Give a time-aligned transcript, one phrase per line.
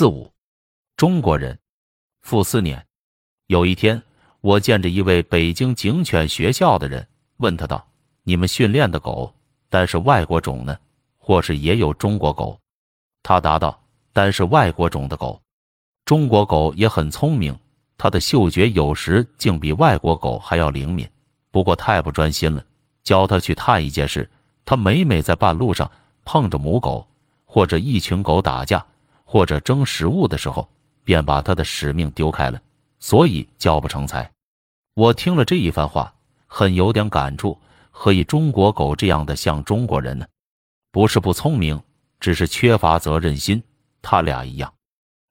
[0.00, 0.32] 四五，
[0.96, 1.58] 中国人。
[2.22, 2.86] 傅斯年，
[3.48, 4.02] 有一天，
[4.40, 7.86] 我见着一位北京警犬学校的人，问他道
[8.24, 9.34] ：“你们训练的狗，
[9.68, 10.74] 单是外国种呢，
[11.18, 12.58] 或是也有中国狗？”
[13.22, 13.78] 他答道
[14.14, 15.38] ：“单是外国种的狗。
[16.06, 17.54] 中国狗也很聪明，
[17.98, 21.06] 它的嗅觉有时竟比外国狗还要灵敏。
[21.50, 22.64] 不过太不专心了。
[23.02, 24.30] 教他去探一件事，
[24.64, 25.92] 他每每在半路上
[26.24, 27.06] 碰着母狗，
[27.44, 28.86] 或者一群狗打架，
[29.30, 30.68] 或者争食物的时候。”
[31.02, 32.60] 便把他的使命丢开了，
[33.00, 34.30] 所以教不成才。
[34.94, 36.12] 我听了这一番话，
[36.46, 37.58] 很有点感触。
[37.90, 40.26] 何以中国狗这样的像中国人呢？
[40.92, 41.82] 不是不聪明，
[42.20, 43.60] 只是缺乏责任心。
[44.02, 44.72] 他俩一样，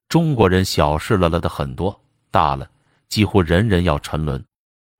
[0.08, 1.98] 中国人小事了了的很多，
[2.30, 2.68] 大了
[3.08, 4.44] 几乎人人要沉沦。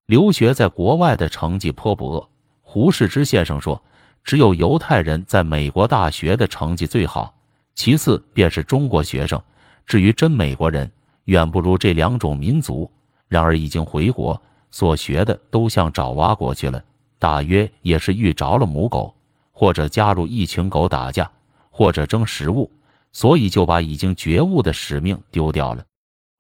[0.07, 2.31] 留学在国外的成绩颇不恶。
[2.63, 3.83] 胡适之先生说，
[4.25, 7.35] 只有犹太人在美国大学的成绩最好，
[7.75, 9.41] 其次便是中国学生。
[9.87, 10.91] 至于真美国人，
[11.25, 12.91] 远不如这两种民族。
[13.29, 14.41] 然而已经回国，
[14.71, 16.83] 所学的都像爪哇国去了，
[17.19, 19.15] 大约也是遇着了母狗，
[19.53, 21.31] 或者加入一群狗打架，
[21.71, 22.71] 或者争食物，
[23.13, 25.85] 所以就把已经觉悟的使命丢掉了。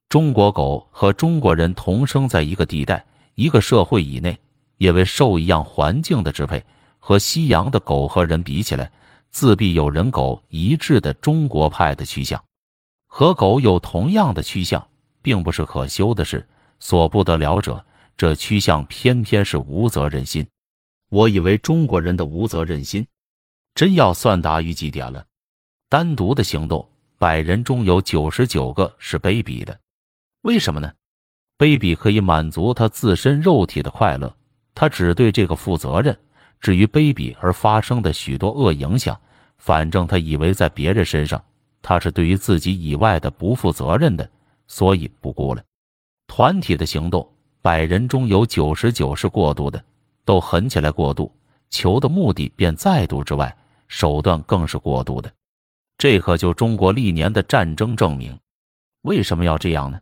[0.09, 3.05] 中国狗和中国人同生在一个地带、
[3.37, 4.37] 一个社会以内，
[4.79, 6.63] 也为受一样环境的支配。
[6.99, 8.91] 和西洋的狗和人比起来，
[9.31, 12.43] 自必有人狗一致的中国派的趋向。
[13.07, 14.87] 和狗有同样的趋向，
[15.23, 16.47] 并不是可羞的事。
[16.79, 17.85] 所不得了者，
[18.17, 20.47] 这趋向偏偏是无责任心。
[21.11, 23.07] 我以为中国人的无责任心，
[23.75, 25.27] 真要算达于极点了。
[25.89, 29.79] 单独的行动，百人中有九十九个是卑鄙的。
[30.43, 30.93] 为什么呢？
[31.59, 34.35] 卑鄙可以满足他自身肉体的快乐，
[34.75, 36.19] 他只对这个负责任。
[36.61, 39.19] 至于卑鄙而发生的许多恶影响，
[39.59, 41.43] 反正他以为在别人身上。
[41.83, 44.29] 他是对于自己以外的不负责任的，
[44.67, 45.63] 所以不顾了。
[46.27, 47.27] 团体的行动，
[47.63, 49.83] 百人中有九十九是过度的，
[50.27, 51.33] 都狠起来过度，
[51.71, 53.57] 求的目的便再度之外，
[53.89, 55.33] 手段更是过度的。
[55.97, 58.39] 这可就中国历年的战争证明。
[59.03, 59.99] 为什么要这样呢？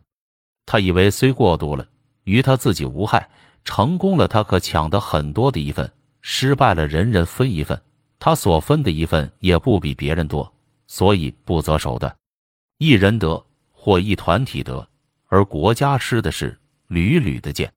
[0.65, 1.87] 他以为虽过度了，
[2.25, 3.21] 于他自己无害；
[3.63, 5.87] 成功了，他可抢得很多的一份；
[6.21, 7.81] 失败了，人人分一份，
[8.19, 10.53] 他所分的一份也不比别人多。
[10.87, 12.15] 所以不择手段，
[12.79, 14.87] 一人得或一团体得，
[15.27, 17.71] 而国家失的是屡屡的见。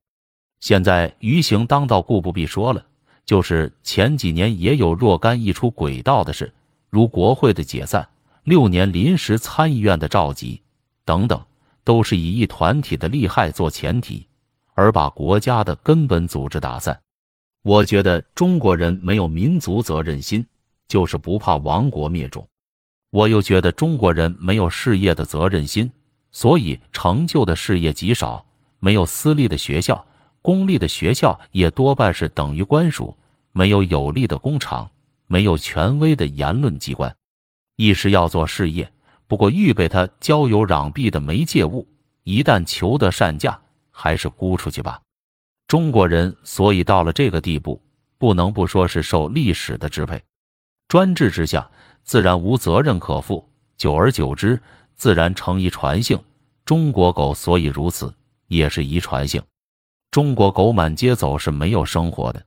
[0.59, 2.83] 现在于行当道，故不必说了。
[3.23, 6.51] 就是前几年也有若干一出轨道的事，
[6.89, 8.09] 如国会的解散、
[8.43, 10.61] 六年临时参议院的召集
[11.05, 11.39] 等等，
[11.83, 14.27] 都是以一团体的利害做前提，
[14.73, 16.99] 而把国家的根本组织打散。
[17.63, 20.45] 我觉得中国人没有民族责任心，
[20.89, 22.45] 就是不怕亡国灭种。
[23.09, 25.89] 我又觉得中国人没有事业的责任心，
[26.29, 28.45] 所以成就的事业极少。
[28.79, 30.05] 没有私立的学校，
[30.41, 33.15] 公立的学校也多半是等于官署；
[33.53, 34.91] 没有有力的工厂，
[35.27, 37.15] 没有权威的言论机关。
[37.77, 38.91] 一时要做事业，
[39.25, 41.87] 不过预备他交友攘臂的媒介物。
[42.23, 45.01] 一旦求得善价，还是估出去吧。
[45.73, 47.81] 中国人所以到了这个地步，
[48.19, 50.21] 不能不说是受历史的支配，
[50.87, 51.67] 专制之下。
[52.03, 54.61] 自然无责任可负，久而久之，
[54.93, 56.21] 自然成遗传性。
[56.63, 58.13] 中国狗所以如此，
[58.45, 59.41] 也是遗传性。
[60.11, 62.45] 中国狗满街走是没有生活的，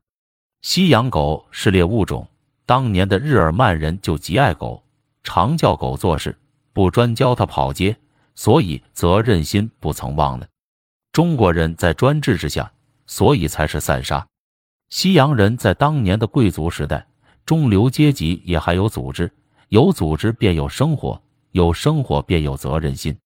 [0.62, 2.25] 西洋狗是猎物种。
[2.65, 4.81] 当年的日耳曼人就极爱狗，
[5.25, 6.38] 常教狗做事，
[6.72, 7.97] 不专教它跑街，
[8.36, 10.47] 所以责任心不曾忘了。
[11.10, 12.70] 中国人在专制之下，
[13.06, 14.26] 所以才是散沙。
[14.90, 17.06] 西洋人在当年的贵族时代，
[17.44, 19.30] 中流阶级也还有组织。
[19.68, 23.16] 有组织便有生活，有生活便有责任心。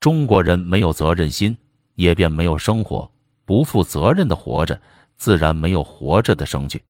[0.00, 1.56] 中国人没有责任心，
[1.94, 3.10] 也便没有生活。
[3.44, 4.80] 不负责任的活着，
[5.16, 6.82] 自然没有活着的生趣。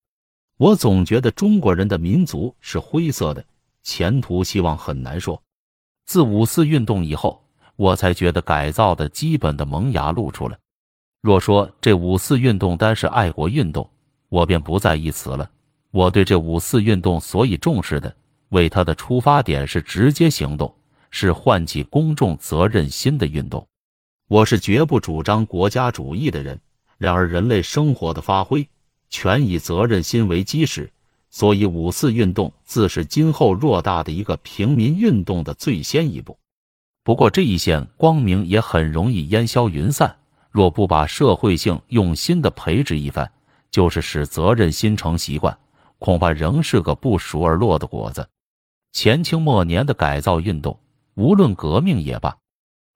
[0.56, 3.44] 我总觉得中国人的民族是灰色的，
[3.82, 5.42] 前途希望很难说。
[6.06, 10.56] 自五四运动以后，我才觉得改造的基本的萌芽露出了。
[11.24, 13.88] 若说这五四运动单是爱国运动，
[14.28, 15.50] 我便不在意词了。
[15.90, 18.14] 我对这五四运动所以重视的。
[18.50, 20.74] 为他的出发点是直接行动，
[21.10, 23.66] 是唤起公众责任心的运动。
[24.28, 26.60] 我是绝不主张国家主义的人。
[26.98, 28.68] 然而，人类生活的发挥
[29.08, 30.92] 全以责任心为基石，
[31.30, 36.36] 所以五四运动自是今后偌大的一个平民运动的最先一步。
[37.02, 40.18] 不过，这一线光明也很容易烟消云散。
[40.54, 43.28] 若不把社会性用心的培植一番，
[43.72, 45.58] 就是使责任心成习惯，
[45.98, 48.28] 恐怕仍是个不熟而落的果子。
[48.92, 50.78] 前清末年的改造运动，
[51.14, 52.36] 无论革命也罢，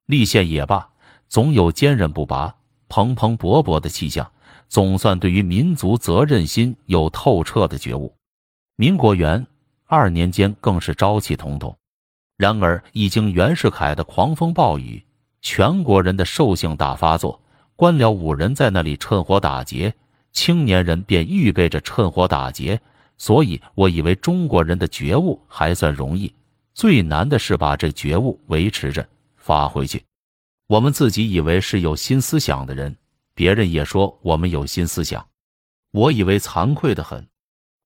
[0.07, 0.89] 立宪也罢，
[1.29, 2.55] 总有坚韧不拔、
[2.89, 4.31] 蓬蓬勃勃的气象，
[4.69, 8.15] 总算对于民族责任心有透彻的觉悟。
[8.77, 9.45] 民国元
[9.87, 11.75] 二年间更是朝气腾腾。
[12.37, 15.05] 然而，一经袁世凯的狂风暴雨，
[15.43, 17.41] 全国人的兽性大发作，
[17.79, 19.95] 官僚五人在那里趁火打劫，
[20.33, 22.81] 青年人便预备着趁火打劫。
[23.17, 26.35] 所以我以为中国人的觉悟还算容易，
[26.75, 30.03] 最难的是把这觉悟维持着发回去。
[30.67, 32.97] 我们自己以为是有新思想的人，
[33.33, 35.25] 别人也说我们有新思想，
[35.93, 37.25] 我以为惭愧的很。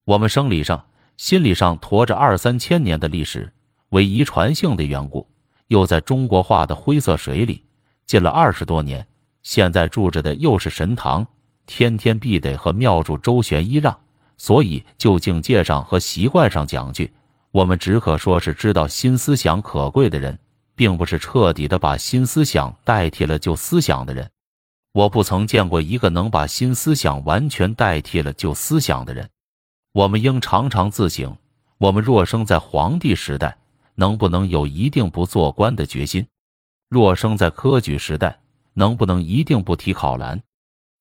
[0.07, 0.87] 我们生理上、
[1.19, 3.53] 心理上驮着二三千年的历史。
[3.91, 5.29] 为遗传性的缘故，
[5.67, 7.63] 又在中国化的灰色水里
[8.07, 9.07] 浸了二十多年。
[9.43, 11.27] 现在住着的又是神堂，
[11.67, 13.99] 天天必得和庙主周旋揖让，
[14.37, 17.13] 所以就境界上和习惯上讲句，
[17.51, 20.39] 我们只可说是知道新思想可贵的人，
[20.75, 24.31] 并不是彻底的把新思想代替了旧思想的人。
[24.93, 29.29] 我不曾见过一个能把新思想完全代替了旧思想的人。
[29.93, 31.37] 我们应常常自省：
[31.79, 33.57] 我们若生在皇帝时代。
[33.95, 36.27] 能不能有一定不做官的决心？
[36.89, 38.41] 若生在科举时代，
[38.75, 40.43] 能不能一定不提考篮？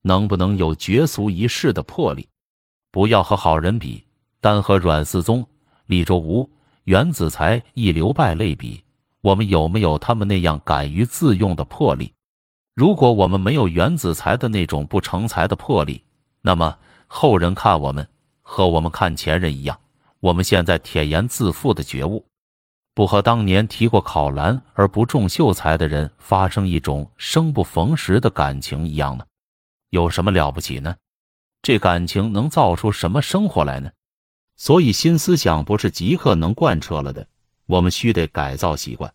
[0.04, 2.28] 能不能有绝俗一世的魄力？
[2.92, 4.04] 不要和好人比，
[4.40, 5.48] 单和阮嗣宗、
[5.86, 6.50] 李周吴、
[6.86, 8.84] 袁子才一流败类比，
[9.22, 12.12] 我们有没有他们那样敢于自用的魄力？
[12.74, 16.04] 如果我们没有袁子才的那种不成才的魄力，
[16.42, 18.08] 那么后人看我们
[18.42, 19.80] 和我们看前人一样，
[20.20, 22.26] 我们现在恬言自负的觉悟。
[22.94, 29.26] 不和当年提过考兰而不中秀才的人发生一种生不逢时的感情一样吗？
[29.90, 30.96] 有什么了不起呢？
[31.62, 33.92] 这感情能造出什么生活来呢？
[34.58, 37.28] 所以新思想不是即刻能贯彻了的，
[37.66, 39.14] 我们须得改造习惯。